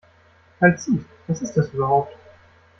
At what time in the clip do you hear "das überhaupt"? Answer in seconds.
1.55-2.17